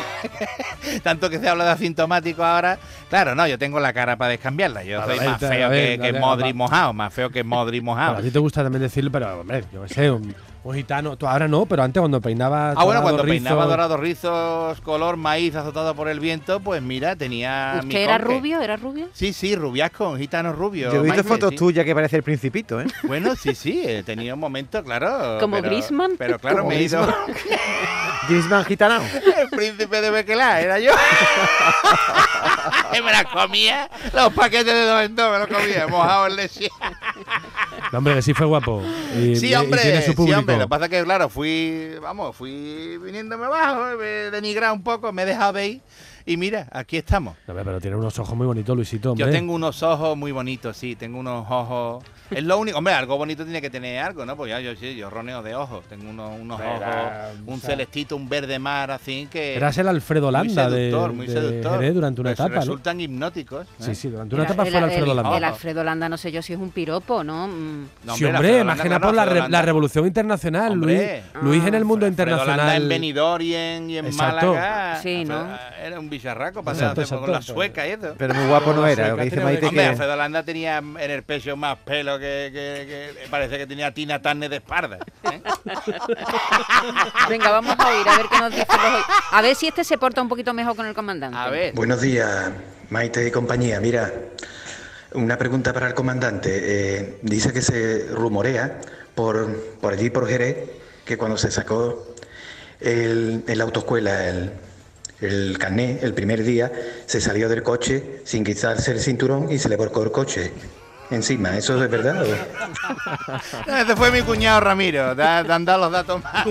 Tanto 1.03 1.29
que 1.29 1.39
se 1.39 1.47
habla 1.47 1.65
de 1.65 1.71
asintomático 1.71 2.43
ahora. 2.43 2.77
Claro, 3.09 3.35
no, 3.35 3.47
yo 3.47 3.57
tengo 3.57 3.79
la 3.79 3.93
cara 3.93 4.17
para 4.17 4.31
descambiarla. 4.31 4.83
Yo 4.83 5.03
soy 5.05 5.19
más 5.19 5.39
feo 5.39 5.69
que, 5.69 6.15
Modri 6.19 6.53
mojado. 6.53 6.93
Más 6.93 7.13
feo 7.13 7.29
que 7.29 7.43
Modri 7.43 7.81
mojado. 7.81 8.17
a 8.17 8.21
ti 8.21 8.31
te 8.31 8.39
gusta 8.39 8.63
también 8.63 8.81
decirlo, 8.81 9.11
pero 9.11 9.39
hombre, 9.39 9.63
yo 9.71 9.83
qué 9.83 9.93
sé, 9.93 10.11
un, 10.11 10.35
un 10.63 10.75
gitano. 10.75 11.15
Tú 11.17 11.27
ahora 11.27 11.47
no, 11.47 11.65
pero 11.65 11.83
antes 11.83 11.99
cuando 11.99 12.21
peinaba. 12.21 12.71
Ah, 12.75 12.83
bueno, 12.83 13.01
cuando 13.01 13.23
peinaba 13.23 13.65
dorados 13.65 13.99
rizos, 13.99 14.79
color 14.81 15.17
maíz 15.17 15.55
azotado 15.55 15.95
por 15.95 16.07
el 16.07 16.19
viento, 16.19 16.59
pues 16.59 16.81
mira, 16.81 17.15
tenía. 17.15 17.79
mi 17.83 17.87
¿Usted 17.89 17.99
era 18.01 18.17
conque. 18.19 18.33
rubio? 18.37 18.61
¿Era 18.61 18.77
rubio? 18.77 19.07
Sí, 19.13 19.33
sí, 19.33 19.55
rubiasco, 19.55 20.09
un 20.09 20.17
gitano 20.19 20.53
rubio. 20.53 20.91
Yo 20.93 20.99
he 20.99 21.03
visto 21.03 21.23
fotos 21.23 21.49
sí. 21.51 21.55
tuyas 21.55 21.83
que 21.85 21.95
parece 21.95 22.17
el 22.17 22.23
principito, 22.23 22.79
¿eh? 22.79 22.85
Bueno, 23.03 23.35
sí, 23.35 23.55
sí, 23.55 23.81
he 23.85 24.03
tenido 24.03 24.35
un 24.35 24.39
momento, 24.39 24.83
claro. 24.83 25.37
¿Como 25.39 25.55
pero- 25.57 25.69
Griezmann? 25.69 26.11
Pero 26.17 26.37
claro, 26.39 26.57
Como 26.57 26.69
me 26.69 26.75
he 26.77 26.83
ido. 26.83 27.07
Griezmann 28.29 28.63
gitanao. 28.65 29.01
El 29.41 29.49
príncipe 29.49 29.99
de 30.01 30.11
Bequelá, 30.11 30.61
era 30.61 30.79
yo. 30.79 30.91
Me 32.91 33.11
las 33.11 33.25
comía, 33.25 33.89
los 34.13 34.31
paquetes 34.33 34.65
de 34.73 34.85
dos 34.85 35.01
en 35.03 35.15
dos 35.15 35.31
me 35.31 35.39
los 35.39 35.47
comía, 35.47 35.87
mojado 35.87 36.27
en 36.27 36.35
leche. 36.35 36.69
No, 37.91 37.97
hombre, 37.97 38.15
que 38.15 38.21
sí 38.21 38.33
fue 38.33 38.45
guapo. 38.45 38.81
Y, 39.17 39.35
Sí, 39.35 39.49
y 39.49 39.55
hombre, 39.55 39.81
tiene 39.81 40.01
su 40.01 40.13
sí, 40.13 40.33
hombre. 40.33 40.57
Lo 40.57 40.63
que 40.63 40.69
pasa 40.69 40.85
es 40.85 40.91
que, 40.91 41.03
claro, 41.03 41.29
fui, 41.29 41.95
vamos, 42.01 42.35
fui 42.35 42.97
viniéndome 42.97 43.45
abajo, 43.45 43.97
me 43.97 44.05
he 44.05 44.31
denigrado 44.31 44.73
un 44.73 44.83
poco, 44.83 45.11
me 45.11 45.23
he 45.23 45.25
dejado 45.25 45.53
de 45.53 45.67
ir. 45.67 45.81
Y 46.25 46.37
mira, 46.37 46.67
aquí 46.71 46.97
estamos. 46.97 47.35
No, 47.47 47.53
pero 47.53 47.81
tiene 47.81 47.97
unos 47.97 48.17
ojos 48.19 48.35
muy 48.35 48.47
bonitos, 48.47 48.75
Luisito. 48.75 49.15
Yo 49.15 49.29
tengo 49.29 49.53
unos 49.53 49.81
ojos 49.83 50.15
muy 50.15 50.31
bonitos, 50.31 50.77
sí, 50.77 50.95
tengo 50.95 51.19
unos 51.19 51.45
ojos. 51.49 52.03
Es 52.31 52.43
lo 52.43 52.57
único, 52.57 52.77
hombre, 52.77 52.93
algo 52.93 53.17
bonito 53.17 53.43
tiene 53.43 53.61
que 53.61 53.69
tener 53.69 53.99
algo, 54.03 54.25
¿no? 54.25 54.35
Pues 54.35 54.49
ya 54.49 54.59
yo 54.59 54.75
sí, 54.75 54.95
yo 54.95 55.09
roneo 55.09 55.43
de 55.43 55.53
ojos. 55.55 55.83
Tengo 55.89 56.09
unos, 56.09 56.39
unos 56.39 56.59
Era, 56.59 57.29
ojos, 57.29 57.39
o 57.47 57.51
un 57.51 57.59
sea, 57.59 57.69
celestito, 57.71 58.15
un 58.15 58.29
verde 58.29 58.57
mar, 58.59 58.91
así 58.91 59.27
que. 59.29 59.55
Eras 59.55 59.77
el 59.77 59.87
Alfredo 59.87 60.27
muy 60.27 60.33
Landa 60.33 60.69
de, 60.69 60.77
seductor, 60.89 61.13
muy 61.13 61.27
de 61.27 61.33
seductor. 61.33 61.71
Jerez 61.79 61.93
durante 61.93 62.21
una 62.21 62.29
Pues 62.29 62.39
etapa, 62.39 62.49
¿no? 62.55 62.61
Resultan 62.61 63.01
hipnóticos. 63.01 63.67
¿eh? 63.67 63.69
Sí, 63.79 63.95
sí, 63.95 64.09
durante 64.09 64.35
una 64.35 64.43
Era- 64.45 64.53
etapa 64.53 64.63
el, 64.67 64.69
fue 64.71 64.77
el 64.79 64.83
Alfredo 64.85 65.13
Landa. 65.13 65.37
el 65.37 65.43
Alfredo 65.43 65.83
Landa, 65.83 66.09
no 66.09 66.17
sé 66.17 66.31
yo 66.31 66.41
si 66.41 66.53
es 66.53 66.59
un 66.59 66.71
piropo, 66.71 67.23
¿no? 67.23 67.47
Mm. 67.47 67.87
No, 68.05 68.15
sí, 68.15 68.25
hombre, 68.25 68.49
que 68.59 68.63
nada 68.63 68.75
claro, 68.83 69.05
por 69.07 69.15
la, 69.15 69.25
re- 69.25 69.49
la 69.49 69.61
revolución 69.61 70.05
internacional, 70.07 70.71
Hombre. 70.73 71.23
Luis. 71.33 71.43
Luis 71.43 71.65
en 71.67 71.75
el 71.75 71.85
mundo 71.85 72.05
Alfredo 72.05 72.27
Landa 72.29 72.43
internacional. 72.43 72.81
en 72.83 72.89
Benidorm 72.89 73.41
y 73.43 73.53
en, 73.55 73.89
y 73.89 73.97
en 73.97 74.05
Exacto. 74.05 74.53
Málaga. 74.53 74.99
Sí, 75.01 75.25
¿no? 75.25 75.35
Alfredo- 75.39 75.59
Era 75.85 75.99
un 75.99 76.09
bicharraco, 76.09 76.63
pasaba 76.63 76.93
con 76.95 77.31
la 77.31 77.41
sueca 77.41 77.87
y 77.87 77.91
eso. 77.91 78.15
Pero 78.17 78.33
muy 78.33 78.45
guapo 78.47 78.73
no 78.73 78.87
era. 78.87 79.13
Hombre. 79.13 79.85
Alfredo 79.87 80.15
Landa 80.15 80.43
tenía 80.43 80.77
en 80.77 80.97
el 81.11 81.23
pecho 81.23 81.57
más 81.57 81.77
pelo 81.79 82.19
que, 82.21 82.49
que- 82.53 83.13
que- 83.23 83.27
parece 83.29 83.57
que 83.57 83.67
tenía 83.67 83.93
Tina 83.93 84.21
Turner 84.21 84.49
de 84.49 84.55
espalda. 84.57 84.99
¿eh? 85.31 85.41
Venga, 87.29 87.51
vamos 87.51 87.75
a 87.77 87.87
oír, 87.89 88.07
a 88.07 88.17
ver 88.17 88.25
qué 88.31 88.37
nos 88.39 88.51
los 88.55 88.59
oy- 88.69 89.03
A 89.31 89.41
ver 89.41 89.55
si 89.55 89.67
este 89.67 89.83
se 89.83 89.97
porta 89.97 90.21
un 90.21 90.29
poquito 90.29 90.53
mejor 90.53 90.75
con 90.75 90.85
el 90.85 90.93
comandante. 90.93 91.37
A 91.37 91.49
ver. 91.49 91.73
Buenos 91.73 92.01
días, 92.01 92.51
Maite 92.89 93.27
y 93.27 93.31
compañía. 93.31 93.79
Mira, 93.79 94.11
una 95.13 95.37
pregunta 95.37 95.73
para 95.73 95.87
el 95.87 95.93
comandante. 95.93 96.49
Eh, 96.53 97.19
dice 97.21 97.51
que 97.53 97.61
se 97.61 98.07
rumorea 98.11 98.79
por, 99.15 99.53
por 99.81 99.93
allí, 99.93 100.09
por 100.09 100.27
Jerez, 100.27 100.57
que 101.05 101.17
cuando 101.17 101.37
se 101.37 101.51
sacó 101.51 102.15
el, 102.79 103.43
en 103.47 103.57
la 103.57 103.63
autoescuela 103.63 104.27
el, 104.27 104.51
el 105.21 105.57
carné, 105.59 105.99
el 106.01 106.13
primer 106.13 106.43
día, 106.43 106.71
se 107.05 107.21
salió 107.21 107.49
del 107.49 107.63
coche 107.63 108.21
sin 108.25 108.43
quitarse 108.43 108.91
el 108.91 108.99
cinturón 108.99 109.51
y 109.51 109.59
se 109.59 109.69
le 109.69 109.75
volcó 109.75 110.03
el 110.03 110.11
coche 110.11 110.51
encima. 111.11 111.55
¿Eso 111.57 111.81
es 111.83 111.89
verdad? 111.91 112.23
o? 112.23 113.67
No, 113.71 113.77
Ese 113.77 113.95
fue 113.95 114.11
mi 114.11 114.21
cuñado 114.21 114.59
Ramiro, 114.61 115.11
han 115.11 115.65
dado 115.65 115.79
los 115.81 115.91
datos 115.91 116.23
más. 116.23 116.45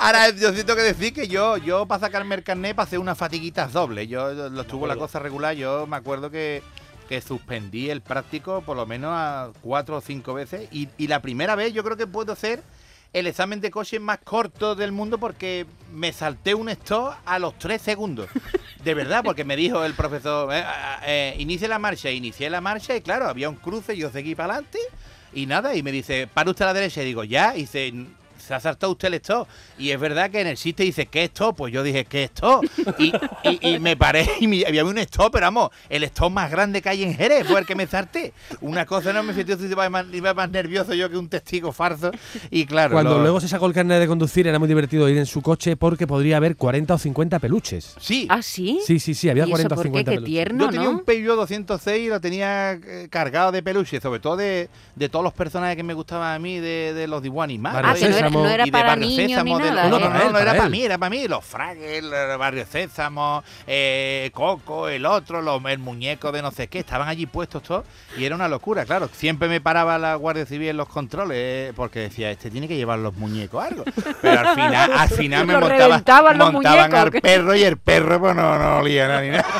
Ahora, 0.00 0.30
yo 0.30 0.52
siento 0.52 0.76
que 0.76 0.82
decir 0.82 1.12
que 1.14 1.28
yo, 1.28 1.56
yo 1.56 1.86
para 1.86 2.00
sacarme 2.00 2.34
el 2.34 2.42
carnet 2.42 2.76
pasé 2.76 2.98
unas 2.98 3.16
fatiguitas 3.16 3.72
dobles. 3.72 4.08
Yo 4.08 4.32
yo- 4.32 4.50
lo 4.50 4.62
estuvo 4.62 4.86
la 4.86 4.96
cosa 4.96 5.18
regular, 5.18 5.54
yo 5.54 5.86
me 5.86 5.96
acuerdo 5.96 6.30
que, 6.30 6.62
que 7.08 7.20
suspendí 7.20 7.90
el 7.90 8.00
práctico 8.02 8.62
por 8.62 8.76
lo 8.76 8.86
menos 8.86 9.10
a 9.14 9.50
cuatro 9.62 9.96
o 9.96 10.00
cinco 10.00 10.34
veces. 10.34 10.68
Y, 10.72 10.88
y 10.98 11.06
la 11.08 11.20
primera 11.22 11.54
vez 11.54 11.72
yo 11.72 11.82
creo 11.84 11.96
que 11.96 12.06
puedo 12.06 12.32
hacer 12.32 12.62
el 13.12 13.26
examen 13.26 13.60
de 13.60 13.72
coche 13.72 13.98
más 13.98 14.18
corto 14.22 14.76
del 14.76 14.92
mundo 14.92 15.18
porque 15.18 15.66
me 15.92 16.12
salté 16.12 16.54
un 16.54 16.68
stop 16.68 17.14
a 17.26 17.38
los 17.40 17.58
tres 17.58 17.82
segundos. 17.82 18.28
De 18.84 18.94
verdad, 18.94 19.22
porque 19.22 19.44
me 19.44 19.56
dijo 19.56 19.84
el 19.84 19.92
profesor, 19.94 20.52
eh, 20.54 20.64
eh, 21.04 21.36
inicie 21.38 21.68
la 21.68 21.78
marcha, 21.78 22.10
inicié 22.10 22.48
la 22.48 22.62
marcha 22.62 22.96
y 22.96 23.02
claro, 23.02 23.28
había 23.28 23.50
un 23.50 23.56
cruce, 23.56 23.96
yo 23.96 24.10
seguí 24.10 24.34
para 24.34 24.54
adelante 24.54 24.78
y 25.34 25.46
nada, 25.46 25.74
y 25.74 25.82
me 25.82 25.92
dice, 25.92 26.26
para 26.26 26.50
usted 26.50 26.64
a 26.64 26.68
la 26.68 26.74
derecha, 26.74 27.02
y 27.02 27.04
digo, 27.04 27.22
ya, 27.24 27.56
y 27.56 27.66
se, 27.66 27.92
¿se 28.50 28.54
ha 28.56 28.60
saltado 28.60 28.90
usted 28.92 29.06
el 29.08 29.14
stop? 29.14 29.46
Y 29.78 29.90
es 29.90 30.00
verdad 30.00 30.28
que 30.28 30.40
en 30.40 30.48
el 30.48 30.56
sitio 30.56 30.84
dice, 30.84 31.06
¿qué 31.06 31.22
stop? 31.24 31.56
Pues 31.56 31.72
yo 31.72 31.84
dije, 31.84 32.04
¿qué 32.04 32.24
stop? 32.24 32.64
Y, 32.98 33.12
y, 33.44 33.74
y 33.74 33.78
me 33.78 33.96
paré 33.96 34.28
y 34.40 34.48
me- 34.48 34.64
había 34.66 34.84
un 34.84 34.98
stop, 34.98 35.32
pero 35.32 35.46
vamos, 35.46 35.70
el 35.88 36.02
stop 36.02 36.32
más 36.32 36.50
grande 36.50 36.82
que 36.82 36.88
hay 36.88 37.04
en 37.04 37.14
Jerez 37.14 37.46
fue 37.46 37.60
el 37.60 37.66
que 37.66 37.76
me 37.76 37.86
salté. 37.86 38.32
Una 38.60 38.84
cosa 38.86 39.12
no 39.12 39.22
me 39.22 39.34
sentí, 39.34 39.52
iba 39.52 39.88
más, 39.88 40.04
iba 40.12 40.34
más 40.34 40.50
nervioso 40.50 40.94
yo 40.94 41.08
que 41.08 41.16
un 41.16 41.28
testigo 41.28 41.70
farso. 41.70 42.10
Y 42.50 42.66
claro, 42.66 42.92
Cuando 42.94 43.18
lo- 43.18 43.22
luego 43.22 43.40
se 43.40 43.46
sacó 43.46 43.66
el 43.66 43.72
carnet 43.72 44.00
de 44.00 44.08
conducir 44.08 44.48
era 44.48 44.58
muy 44.58 44.66
divertido 44.66 45.08
ir 45.08 45.16
en 45.18 45.26
su 45.26 45.42
coche 45.42 45.76
porque 45.76 46.08
podría 46.08 46.38
haber 46.38 46.56
40 46.56 46.94
o 46.94 46.98
50 46.98 47.38
peluches. 47.38 47.94
Sí. 48.00 48.26
¿Ah, 48.28 48.42
sí? 48.42 48.80
Sí, 48.84 48.98
sí, 48.98 49.14
sí, 49.14 49.30
había 49.30 49.44
¿Y 49.44 49.46
eso 49.46 49.50
40 49.52 49.74
o 49.74 49.76
por 49.76 49.84
qué? 49.84 49.88
50 49.90 50.10
Qué 50.10 50.16
peluches. 50.16 50.30
tierno, 50.32 50.64
Yo 50.64 50.70
tenía 50.70 50.86
¿no? 50.86 50.90
un 50.98 51.04
Peugeot 51.04 51.36
206 51.36 52.06
y 52.06 52.08
lo 52.08 52.20
tenía 52.20 52.72
eh, 52.72 53.06
cargado 53.10 53.52
de 53.52 53.62
peluche, 53.62 54.00
sobre 54.00 54.18
todo 54.18 54.36
de, 54.36 54.68
de 54.96 55.08
todos 55.08 55.22
los 55.22 55.32
personajes 55.34 55.76
que 55.76 55.82
me 55.84 55.94
gustaban 55.94 56.34
a 56.34 56.38
mí 56.40 56.58
de, 56.58 56.92
de 56.94 57.06
los 57.06 57.22
animados. 57.40 57.82
Barrio 57.82 57.92
Ah, 57.92 57.94
que 57.94 58.08
no 58.08 58.16
era, 58.16 58.30
Sésamo 58.42 58.48
no 58.48 58.50
era 58.54 58.62
y 58.64 58.66
de 58.66 58.72
para 58.72 58.86
Barrio 58.88 59.06
niños 59.08 59.26
ni 59.26 59.28
Sésamo, 59.34 59.58
de 59.58 59.70
nada. 59.70 59.88
No, 59.88 59.96
¿eh? 59.96 60.00
no, 60.00 60.08
no, 60.10 60.16
él, 60.16 60.32
no, 60.32 60.38
era 60.38 60.38
para 60.38 60.52
para 60.52 60.64
él. 60.64 60.70
mí, 60.70 60.82
era 60.82 60.98
para 60.98 61.10
mí. 61.10 61.28
Los 61.28 61.44
Fraggles, 61.44 62.04
el 62.04 62.38
Barrio 62.38 62.66
Sésamo, 62.70 63.42
eh, 63.66 64.30
Coco, 64.34 64.88
el 64.88 65.06
otro, 65.06 65.40
los- 65.42 65.64
el 65.66 65.78
muñeco 65.78 66.32
de 66.32 66.42
no 66.42 66.50
sé 66.50 66.68
qué, 66.68 66.80
estaban 66.80 67.08
allí 67.08 67.26
puestos 67.26 67.62
todos 67.62 67.84
y 68.16 68.24
era 68.24 68.34
una 68.34 68.48
locura, 68.48 68.84
claro. 68.84 69.08
Siempre 69.12 69.48
me 69.48 69.60
paraba 69.60 69.98
la 69.98 70.14
Guardia 70.16 70.46
Civil 70.46 70.68
en 70.68 70.76
los 70.76 70.88
controles 70.88 71.36
eh, 71.38 71.72
porque 71.76 72.00
decía, 72.00 72.30
este 72.30 72.50
tiene 72.50 72.66
que 72.68 72.76
llevar 72.76 72.98
los 72.98 73.14
muñecos 73.16 73.64
algo. 73.64 73.84
Pero 74.22 74.40
al 74.40 74.54
final, 74.54 74.92
al 74.96 75.08
final 75.08 75.46
me 75.46 75.58
montaba, 75.58 76.34
montaban 76.34 76.94
al 76.94 77.10
perro 77.12 77.54
y 77.54 77.62
el 77.62 77.76
perro 77.76 78.18
pues 78.20 78.34
no, 78.34 78.58
no 78.58 78.76
olía 78.78 79.06
nada 79.08 79.22
ni 79.22 79.28
nada. 79.30 79.46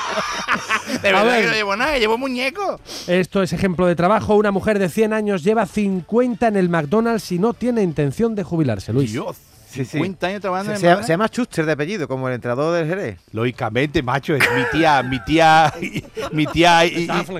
De 1.02 1.08
A 1.08 1.12
verdad 1.12 1.24
ver. 1.24 1.40
que 1.42 1.46
no 1.46 1.52
llevo 1.54 1.76
nada, 1.76 1.98
llevo 1.98 2.18
muñecos. 2.18 2.80
Esto 3.06 3.42
es 3.42 3.52
ejemplo 3.52 3.86
de 3.86 3.94
trabajo. 3.94 4.34
Una 4.34 4.50
mujer 4.50 4.78
de 4.80 4.88
100 4.88 5.12
años 5.12 5.44
lleva 5.44 5.64
50 5.66 6.48
en 6.48 6.56
el 6.56 6.68
McDonald's 6.68 7.30
y 7.30 7.38
no 7.38 7.54
tiene 7.54 7.82
intención 7.82 8.34
de 8.34 8.42
jubilarse, 8.70 8.92
Luis. 8.92 9.12
Dios, 9.12 9.36
Sí, 9.70 9.84
sí. 9.84 9.98
50 9.98 10.26
años 10.26 10.40
trabajando 10.40 10.70
Se, 10.72 10.74
en 10.74 10.80
se 10.80 10.86
llama, 10.86 10.94
Madrid. 10.96 11.06
se 11.06 11.12
llama 11.12 11.26
Schuster 11.28 11.64
de 11.64 11.72
apellido, 11.72 12.08
como 12.08 12.26
el 12.28 12.34
entrenador 12.34 12.74
del 12.74 12.88
Jerez. 12.88 13.18
Lógicamente, 13.30 14.02
macho, 14.02 14.34
es 14.34 14.42
mi 14.52 14.64
tía, 14.72 15.00
mi 15.04 15.22
tía, 15.24 15.72
mi 16.32 16.44
tía. 16.46 16.84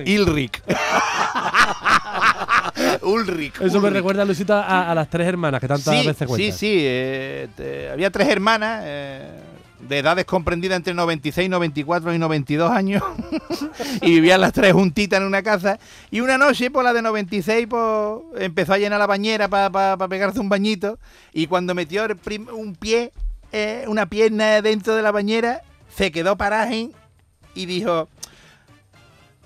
Ilric. 0.05 0.63
Ulrich. 3.01 3.59
Eso 3.61 3.81
me 3.81 3.89
recuerda, 3.89 4.23
Luisito, 4.23 4.53
a, 4.53 4.91
a 4.91 4.95
las 4.95 5.09
tres 5.09 5.27
hermanas 5.27 5.59
que 5.59 5.67
tantas 5.67 5.93
sí, 5.93 6.07
veces 6.07 6.17
sí, 6.19 6.25
cuentas. 6.25 6.55
sí, 6.57 6.75
eh, 6.79 7.47
te- 7.55 7.89
había 7.89 8.09
tres 8.09 8.27
hermanas 8.29 8.81
eh, 8.85 9.27
de 9.87 9.99
edades 9.99 10.25
comprendidas 10.25 10.77
entre 10.77 10.93
96, 10.93 11.49
94 11.49 12.13
y 12.13 12.17
92 12.17 12.71
años 12.71 13.03
y 14.01 14.11
vivían 14.11 14.41
las 14.41 14.53
tres 14.53 14.73
juntitas 14.73 15.19
en 15.19 15.25
una 15.25 15.43
casa 15.43 15.79
y 16.09 16.21
una 16.21 16.37
noche, 16.37 16.71
por 16.71 16.83
la 16.83 16.93
de 16.93 17.01
96, 17.01 17.67
pues, 17.69 18.43
empezó 18.43 18.73
a 18.73 18.77
llenar 18.77 18.99
la 18.99 19.07
bañera 19.07 19.47
para 19.47 19.97
pegarse 20.07 20.39
un 20.39 20.49
bañito 20.49 20.99
y 21.33 21.47
cuando 21.47 21.75
metió 21.75 22.05
un 22.53 22.75
pie, 22.75 23.11
eh, 23.51 23.85
una 23.87 24.05
pierna 24.05 24.61
dentro 24.61 24.95
de 24.95 25.01
la 25.01 25.11
bañera, 25.11 25.61
se 25.95 26.11
quedó 26.11 26.37
paraje 26.37 26.89
y 27.55 27.65
dijo... 27.65 28.07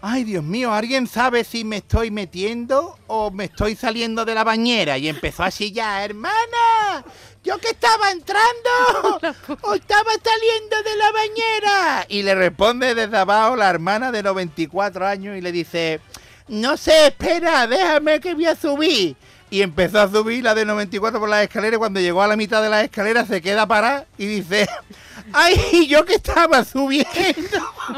Ay, 0.08 0.24
Dios 0.24 0.44
mío, 0.44 0.72
¿alguien 0.72 1.08
sabe 1.08 1.44
si 1.44 1.64
me 1.64 1.78
estoy 1.78 2.12
metiendo 2.12 2.96
o 3.08 3.32
me 3.32 3.46
estoy 3.46 3.76
saliendo 3.76 4.24
de 4.24 4.36
la 4.36 4.44
bañera? 4.44 5.00
Y 5.00 5.08
empezó 5.08 5.42
a 5.42 5.50
chillar, 5.50 6.12
hermana, 6.12 7.04
yo 7.46 7.60
que 7.60 7.70
estaba 7.70 8.12
entrando 8.12 9.20
o 9.62 9.74
estaba 9.76 10.12
saliendo 10.24 10.84
de 10.84 10.98
la 10.98 11.12
bañera. 11.12 12.06
Y 12.10 12.24
le 12.24 12.36
responde 12.36 12.96
desde 12.96 13.18
abajo 13.18 13.56
la 13.56 13.70
hermana 13.70 14.12
de 14.12 14.24
94 14.24 15.06
años 15.06 15.38
y 15.38 15.42
le 15.42 15.52
dice, 15.52 16.02
no 16.48 16.76
sé, 16.76 17.08
espera, 17.08 17.68
déjame 17.68 18.20
que 18.20 18.34
voy 18.34 18.48
a 18.48 18.56
subir. 18.56 19.16
Y 19.52 19.62
empezó 19.62 20.02
a 20.02 20.10
subir 20.10 20.44
la 20.44 20.56
de 20.56 20.66
94 20.66 21.20
por 21.20 21.30
las 21.30 21.44
escaleras 21.44 21.78
y 21.78 21.80
cuando 21.80 22.00
llegó 22.00 22.24
a 22.24 22.28
la 22.28 22.36
mitad 22.36 22.64
de 22.64 22.70
las 22.70 22.84
escaleras 22.84 23.28
se 23.28 23.42
queda 23.42 23.68
parada 23.68 24.06
y 24.18 24.26
dice, 24.26 24.68
ay, 25.34 25.88
yo 25.88 26.04
que 26.04 26.16
estaba 26.16 26.66
subiendo 26.66 27.60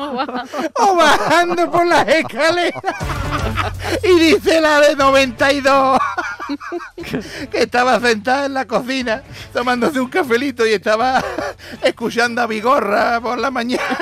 o 0.75 0.95
bajando 0.95 1.71
por 1.71 1.87
las 1.87 2.05
escaleras. 2.07 2.83
Y 4.03 4.19
dice 4.19 4.59
la 4.59 4.81
de 4.81 4.95
92 4.97 5.99
que 7.51 7.61
estaba 7.61 7.99
sentada 7.99 8.45
en 8.45 8.53
la 8.53 8.65
cocina 8.65 9.23
tomándose 9.53 9.99
un 9.99 10.09
cafelito 10.09 10.65
y 10.65 10.71
estaba 10.71 11.23
escuchando 11.83 12.41
a 12.41 12.47
Vigorra 12.47 13.19
por 13.21 13.37
la 13.37 13.51
mañana. 13.51 13.83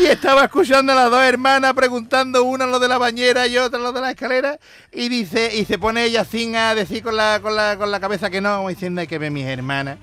Y 0.00 0.06
estaba 0.06 0.44
escuchando 0.44 0.92
a 0.92 0.94
las 0.94 1.10
dos 1.10 1.22
hermanas 1.22 1.72
preguntando 1.74 2.44
una 2.44 2.66
lo 2.66 2.78
de 2.78 2.88
la 2.88 2.98
bañera 2.98 3.46
y 3.46 3.58
otra 3.58 3.78
lo 3.78 3.92
de 3.92 4.00
la 4.00 4.10
escalera. 4.10 4.58
Y 4.92 5.08
dice, 5.08 5.54
y 5.54 5.64
se 5.64 5.78
pone 5.78 6.04
ella 6.04 6.24
sin 6.24 6.56
a 6.56 6.74
decir 6.74 7.02
con 7.02 7.16
la, 7.16 7.40
con 7.40 7.54
la, 7.56 7.76
con 7.76 7.90
la 7.90 8.00
cabeza 8.00 8.30
que 8.30 8.40
no, 8.40 8.68
diciendo 8.68 9.06
que 9.06 9.18
ver 9.18 9.30
mis 9.30 9.46
hermanas. 9.46 9.98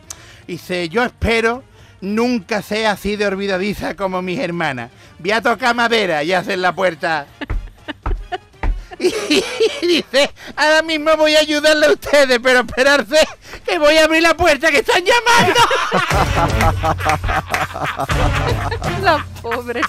Y 0.48 0.54
dice, 0.54 0.90
yo 0.90 1.04
espero 1.04 1.64
nunca 2.02 2.62
sea 2.62 2.92
así 2.92 3.16
de 3.16 3.26
olvidadiza 3.26 3.96
como 3.96 4.22
mis 4.22 4.40
hermanas. 4.40 4.92
Voy 5.20 5.32
a 5.32 5.42
tocar 5.42 5.76
madera 5.76 6.24
y 6.24 6.34
hacer 6.34 6.60
la 6.60 6.74
puerta. 6.74 7.28
Y 9.82 9.88
dice, 9.88 10.32
ahora 10.56 10.82
mismo 10.82 11.16
voy 11.18 11.36
a 11.36 11.40
ayudarle 11.40 11.88
a 11.88 11.92
ustedes, 11.92 12.40
pero 12.42 12.60
esperarse 12.62 13.20
que 13.66 13.78
voy 13.78 13.96
a 13.98 14.06
abrir 14.06 14.24
la 14.24 14.36
puerta 14.36 14.72
que 14.72 14.80
están 14.80 15.04
llamando. 15.04 15.60
La 19.02 19.26
pobre. 19.42 19.82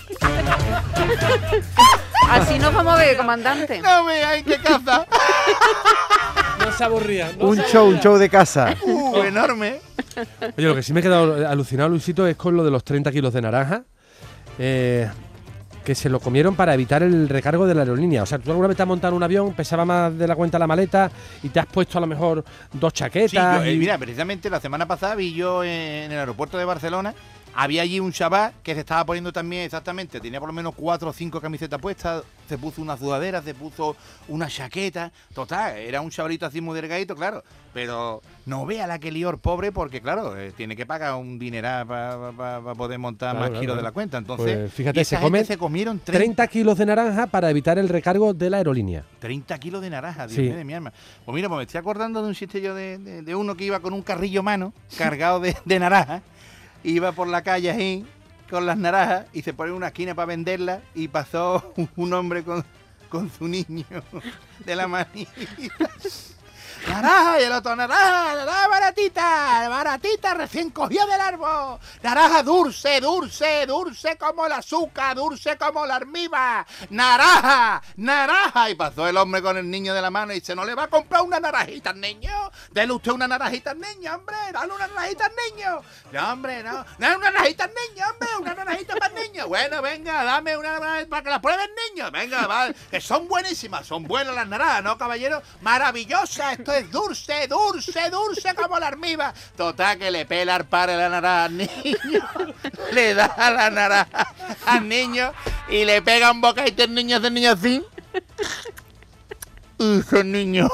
Así 2.28 2.58
nos 2.58 2.74
vamos 2.74 2.94
a 2.94 2.96
ver, 2.98 3.16
comandante. 3.16 3.80
No 3.80 4.04
veáis 4.04 4.44
qué 4.44 4.58
caza. 4.58 5.06
No 6.58 6.72
se 6.72 6.82
aburría. 6.84 7.30
Un 7.38 7.58
show, 7.64 7.86
un 7.86 8.00
show 8.00 8.16
de 8.16 8.28
casa. 8.28 8.74
Uh, 8.82 9.22
enorme. 9.22 9.78
Oye, 10.56 10.66
lo 10.66 10.74
que 10.74 10.82
sí 10.82 10.92
me 10.92 10.98
he 11.00 11.02
quedado 11.02 11.46
alucinado, 11.48 11.88
Luisito, 11.90 12.26
es 12.26 12.34
con 12.34 12.56
lo 12.56 12.64
de 12.64 12.70
los 12.72 12.82
30 12.82 13.12
kilos 13.12 13.32
de 13.34 13.42
naranja. 13.42 13.82
eh, 14.58 15.08
que 15.86 15.94
se 15.94 16.08
lo 16.10 16.18
comieron 16.18 16.56
para 16.56 16.74
evitar 16.74 17.04
el 17.04 17.28
recargo 17.28 17.64
de 17.64 17.72
la 17.72 17.82
aerolínea. 17.82 18.24
O 18.24 18.26
sea, 18.26 18.40
tú 18.40 18.50
alguna 18.50 18.66
vez 18.66 18.76
te 18.76 18.82
has 18.82 18.88
montado 18.88 19.12
en 19.12 19.18
un 19.18 19.22
avión, 19.22 19.52
pesaba 19.54 19.84
más 19.84 20.18
de 20.18 20.26
la 20.26 20.34
cuenta 20.34 20.58
la 20.58 20.66
maleta 20.66 21.08
y 21.44 21.48
te 21.50 21.60
has 21.60 21.66
puesto 21.66 21.98
a 21.98 22.00
lo 22.00 22.08
mejor 22.08 22.44
dos 22.72 22.92
chaquetas. 22.92 23.30
Sí, 23.30 23.36
yo, 23.36 23.62
eh, 23.62 23.74
y- 23.74 23.78
mira, 23.78 23.96
precisamente 23.96 24.50
la 24.50 24.58
semana 24.60 24.86
pasada 24.88 25.14
vi 25.14 25.32
yo 25.32 25.62
en 25.62 26.10
el 26.10 26.18
aeropuerto 26.18 26.58
de 26.58 26.64
Barcelona, 26.64 27.14
había 27.56 27.82
allí 27.82 27.98
un 28.00 28.12
chaval 28.12 28.52
que 28.62 28.74
se 28.74 28.80
estaba 28.80 29.04
poniendo 29.06 29.32
también 29.32 29.62
exactamente, 29.62 30.20
tenía 30.20 30.38
por 30.40 30.48
lo 30.48 30.52
menos 30.52 30.74
cuatro 30.74 31.10
o 31.10 31.12
cinco 31.12 31.40
camisetas 31.40 31.80
puestas, 31.80 32.22
se 32.48 32.58
puso 32.58 32.82
una 32.82 32.96
sudadera, 32.96 33.42
se 33.42 33.54
puso 33.54 33.96
una 34.28 34.46
chaqueta, 34.48 35.10
total, 35.34 35.76
era 35.78 36.00
un 36.00 36.10
chavalito 36.10 36.46
así 36.46 36.60
muy 36.60 36.74
delgadito, 36.78 37.14
claro, 37.16 37.42
pero 37.72 38.22
no 38.44 38.64
vea 38.66 38.86
la 38.86 38.98
que 38.98 39.08
el 39.08 39.38
pobre 39.38 39.72
porque, 39.72 40.00
claro, 40.00 40.36
eh, 40.38 40.52
tiene 40.56 40.76
que 40.76 40.86
pagar 40.86 41.14
un 41.14 41.38
dineral 41.38 41.86
para 41.86 42.60
poder 42.74 42.98
montar 42.98 43.30
Claro, 43.30 43.40
más 43.40 43.48
claro, 43.50 43.60
kilos 43.60 43.74
claro. 43.74 43.76
de 43.76 43.82
la 43.82 43.92
cuenta, 43.92 44.18
entonces, 44.18 44.58
Pues 44.58 44.72
fíjate, 44.74 45.04
se 45.04 45.18
comen 45.18 45.44
se 45.44 45.56
comieron 45.58 45.98
30, 45.98 46.12
30 46.18 46.46
kilos 46.48 46.78
de 46.78 46.86
naranja 46.86 47.26
para 47.26 47.50
evitar 47.50 47.78
el 47.78 47.88
recargo 47.88 48.34
de 48.34 48.50
la 48.50 48.58
aerolínea. 48.58 49.04
30 49.18 49.58
kilos 49.58 49.80
de 49.82 49.90
naranja, 49.90 50.26
Dios 50.26 50.36
Sí. 50.36 50.42
mío 50.42 50.56
de 50.56 50.64
mi 50.64 50.74
alma. 50.74 50.92
Pues 51.24 51.34
mira, 51.34 51.48
pues 51.48 51.56
me 51.56 51.62
estoy 51.64 51.78
acordando 51.78 52.22
de 52.22 52.28
un 52.28 52.34
yo 52.34 52.74
de, 52.74 52.98
de- 52.98 53.22
de 53.22 53.34
uno 53.34 53.56
que 53.56 53.64
iba 53.64 53.80
con 53.80 53.92
un 53.94 54.02
carrillo 54.02 54.42
mano 54.42 54.72
cargado 54.98 55.40
de, 55.40 55.56
de 55.64 55.78
naranja. 55.78 56.22
Iba 56.86 57.10
por 57.10 57.26
la 57.26 57.42
calle 57.42 57.72
ahí 57.72 58.06
con 58.48 58.64
las 58.64 58.78
naranjas 58.78 59.26
y 59.32 59.42
se 59.42 59.52
pone 59.52 59.72
una 59.72 59.88
esquina 59.88 60.14
para 60.14 60.26
venderlas 60.26 60.80
y 60.94 61.08
pasó 61.08 61.74
un 61.96 62.14
hombre 62.14 62.44
con, 62.44 62.64
con 63.08 63.28
su 63.28 63.48
niño 63.48 63.84
de 64.64 64.76
la 64.76 64.86
manita. 64.86 65.32
Naranja 66.88 67.40
y 67.40 67.44
el 67.44 67.52
otro 67.52 67.74
naranja, 67.74 68.34
naranja 68.36 68.68
baratita, 68.68 69.68
baratita 69.68 70.34
recién 70.34 70.70
cogida 70.70 71.04
del 71.06 71.20
árbol. 71.20 71.80
Naranja 72.00 72.44
dulce, 72.44 73.00
dulce, 73.00 73.66
dulce 73.66 74.16
como 74.16 74.46
el 74.46 74.52
azúcar, 74.52 75.16
dulce 75.16 75.56
como 75.58 75.84
la 75.84 75.96
armiva. 75.96 76.64
Naranja, 76.90 77.82
naranja. 77.96 78.70
Y 78.70 78.76
pasó 78.76 79.08
el 79.08 79.16
hombre 79.16 79.42
con 79.42 79.56
el 79.56 79.68
niño 79.68 79.94
de 79.94 80.00
la 80.00 80.10
mano 80.10 80.32
y 80.32 80.36
dice, 80.36 80.54
¿no 80.54 80.64
le 80.64 80.76
va 80.76 80.84
a 80.84 80.88
comprar 80.88 81.22
una 81.22 81.40
naranjita 81.40 81.90
al 81.90 82.00
niño? 82.00 82.30
Dele 82.70 82.92
usted 82.92 83.10
una 83.10 83.26
naranjita 83.26 83.72
al 83.72 83.80
niño, 83.80 84.14
hombre, 84.14 84.36
dale 84.52 84.72
una 84.72 84.86
naranjita 84.86 85.26
al 85.26 85.32
niño. 85.50 85.80
No, 86.12 86.32
hombre, 86.32 86.62
no, 86.62 86.84
dale 86.98 87.16
una 87.16 87.30
naranjita 87.32 87.64
al 87.64 87.70
niño, 87.70 88.06
hombre, 88.12 88.28
una 88.40 88.54
naranjita 88.54 88.94
para 88.94 89.12
el 89.12 89.22
niño. 89.32 89.48
Bueno, 89.48 89.82
venga, 89.82 90.22
dame 90.22 90.56
una 90.56 90.78
naranjita 90.78 91.10
para 91.10 91.22
que 91.22 91.30
la 91.30 91.40
pruebe 91.40 91.64
el 91.64 91.94
niño. 91.94 92.10
Venga, 92.12 92.46
va, 92.46 92.68
que 92.90 93.00
son 93.00 93.26
buenísimas, 93.26 93.86
son 93.86 94.04
buenas 94.04 94.36
las 94.36 94.46
naranjas, 94.46 94.84
¿no, 94.84 94.96
caballero? 94.96 95.42
Maravillosa, 95.62 96.52
esto 96.52 96.75
dulce, 96.84 97.46
dulce, 97.48 98.10
dulce 98.10 98.54
como 98.54 98.78
la 98.78 98.88
armiva. 98.88 99.32
Total, 99.56 99.98
que 99.98 100.10
le 100.10 100.26
pela 100.26 100.62
padre 100.64 100.96
la 100.96 101.08
naranja 101.08 101.44
al 101.44 101.56
niño, 101.56 102.28
le 102.92 103.14
da 103.14 103.34
la 103.36 103.70
naranja 103.70 104.34
al 104.66 104.88
niño 104.88 105.32
y 105.68 105.84
le 105.84 106.02
pega 106.02 106.30
un 106.30 106.40
bocadito 106.40 106.84
al 106.84 106.94
niño, 106.94 107.16
el 107.16 107.34
niño 107.34 107.52
así. 107.52 107.84
Y 109.78 110.02
el 110.16 110.32
niño, 110.32 110.68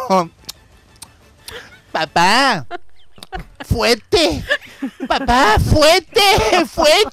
papá, 1.91 2.67
fuerte, 3.65 4.45
papá, 5.09 5.57
fuerte, 5.59 6.21
fuerte. 6.67 7.12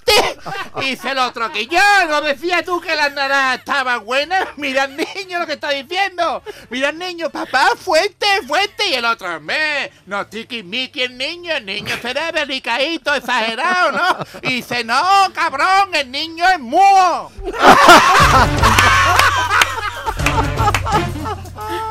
Y 0.81 0.91
dice 0.91 1.11
el 1.11 1.17
otro, 1.17 1.51
que 1.51 1.67
yo, 1.67 1.79
¿no 2.07 2.21
decías 2.21 2.63
tú 2.63 2.79
que 2.79 2.95
las 2.95 3.11
naranjas 3.13 3.59
estaban 3.59 4.05
buenas? 4.05 4.47
Mira 4.57 4.85
el 4.85 4.97
niño 4.97 5.39
lo 5.39 5.47
que 5.47 5.53
está 5.53 5.69
diciendo. 5.71 6.41
Mira 6.69 6.89
el 6.89 6.97
niño, 6.97 7.29
papá, 7.29 7.71
fuerte, 7.75 8.25
fuerte. 8.47 8.87
Y 8.89 8.93
el 8.93 9.05
otro, 9.05 9.39
me, 9.41 9.91
no 10.05 10.25
tiquismiqui 10.27 11.03
el 11.03 11.17
niño, 11.17 11.53
el 11.53 11.65
niño 11.65 11.95
será 12.01 12.31
delicadito, 12.31 13.13
exagerado, 13.13 13.91
¿no? 13.91 14.17
Y 14.43 14.55
dice, 14.55 14.83
no, 14.83 15.03
cabrón, 15.33 15.93
el 15.93 16.11
niño 16.11 16.47
es 16.47 16.59
mudo. 16.59 17.31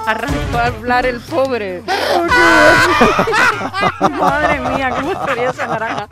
Arrancó 0.07 0.59
a 0.59 0.67
hablar 0.67 1.07
el 1.07 1.21
pobre. 1.21 1.83
Madre 4.01 4.61
mía, 4.61 4.93
qué 4.97 5.03
misteriosa 5.03 5.67
naranja. 5.67 6.09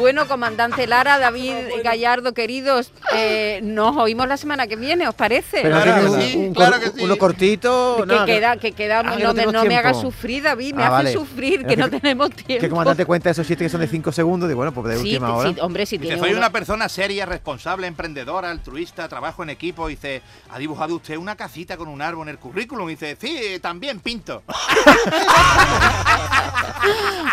Bueno, 0.00 0.26
comandante 0.26 0.86
Lara, 0.86 1.18
David 1.18 1.52
Gallardo, 1.84 2.32
queridos, 2.32 2.90
eh, 3.14 3.60
nos 3.62 3.96
oímos 3.98 4.26
la 4.28 4.36
semana 4.38 4.66
que 4.66 4.76
viene, 4.76 5.06
¿os 5.06 5.14
parece? 5.14 5.60
Pero 5.62 5.80
Claro 5.82 6.16
que 6.16 6.22
sí, 6.22 6.36
un 6.38 6.54
claro 6.54 6.80
que 6.80 6.86
sí. 6.86 6.92
uno 7.04 7.18
cortito. 7.18 7.96
que 8.00 8.06
no, 8.06 8.24
queda, 8.24 8.56
que 8.56 8.72
queda, 8.72 9.00
Ah, 9.00 9.16
que 9.16 9.22
no, 9.22 9.34
no 9.34 9.64
me, 9.64 9.68
tiempo. 9.68 10.00
sufrir, 10.00 10.42
David, 10.42 10.74
me 10.74 10.82
Ah, 10.82 10.86
hace 10.86 10.92
vale. 10.94 11.12
sufrir, 11.12 11.66
que 11.66 11.76
no 11.76 11.90
que- 11.90 12.00
tenemos 12.00 12.30
Que 12.30 12.42
tiempo. 12.44 12.68
comandante 12.70 13.04
cuenta 13.04 13.28
esos 13.30 13.46
chistes 13.46 13.66
que 13.66 13.68
son 13.70 13.80
de 13.82 13.88
5 13.88 14.10
segundos. 14.10 14.50
Y 14.50 14.54
bueno, 14.54 14.72
pues 14.72 14.86
de 14.88 14.96
Sí, 14.96 15.02
última 15.16 15.34
hora. 15.34 15.50
sí, 15.50 15.56
hombre, 15.60 15.84
si 15.84 15.98
Dice, 15.98 16.18
soy 16.18 16.30
uno- 16.30 16.38
una 16.38 16.50
persona 16.50 16.88
seria, 16.88 17.26
responsable, 17.26 17.86
emprendedora, 17.86 18.50
altruista, 18.50 19.06
trabajo 19.08 19.42
en 19.42 19.50
equipo. 19.50 19.86
Dice, 19.88 20.22
¿ha 20.50 20.58
dibujado 20.58 20.94
usted 20.96 21.16
una 21.18 21.36
casita 21.36 21.76
con 21.76 21.88
un 21.88 22.00
árbol 22.00 22.26
en 22.28 22.30
el 22.30 22.38
currículum? 22.38 22.88
Dice, 22.88 23.16
sí, 23.20 23.58
también 23.60 24.00
pinto. 24.00 24.42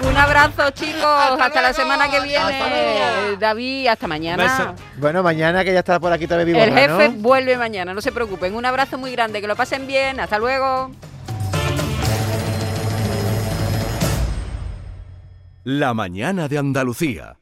Un 0.01 0.17
abrazo, 0.17 0.69
chicos. 0.71 1.03
Hasta, 1.39 1.62
la 1.62 1.74
semana 1.74 2.09
que 2.12 2.19
viene. 2.21 2.57
Luego. 2.60 3.38
David, 3.40 3.88
hasta 3.88 4.08
mañana. 4.08 4.44
Beso. 4.44 4.76
Bueno, 4.98 5.24
mañana 5.24 5.64
que 5.64 5.74
ya 5.74 5.80
está 5.80 6.00
por 6.00 6.12
aquí 6.12 6.26
vez 6.26 6.46
vivo. 6.46 6.60
El 6.60 6.74
jefe 6.74 7.10
vuelve 7.10 7.58
mañana, 7.58 7.94
no 7.94 8.02
se 8.02 8.12
preocupen. 8.12 8.56
Un 8.56 8.66
abrazo 8.66 8.98
muy 8.98 9.12
grande, 9.12 9.42
que 9.42 9.48
lo 9.48 9.56
pasen 9.56 9.88
bien. 9.88 10.20
Hasta 10.20 10.40
luego. 10.40 10.92
La 15.64 15.94
mañana 15.94 16.48
de 16.48 16.58
Andalucía. 16.58 17.38